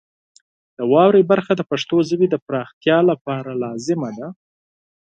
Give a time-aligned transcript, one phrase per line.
[0.77, 4.27] د واورئ برخه د پښتو ژبې د پراختیا لپاره لازمه ده.